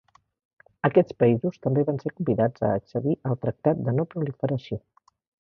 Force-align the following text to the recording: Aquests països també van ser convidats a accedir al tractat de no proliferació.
Aquests 0.87 1.17
països 1.23 1.59
també 1.65 1.83
van 1.89 1.99
ser 2.05 2.13
convidats 2.13 2.65
a 2.69 2.73
accedir 2.79 3.15
al 3.33 3.39
tractat 3.45 3.85
de 3.91 3.95
no 4.01 4.09
proliferació. 4.17 4.81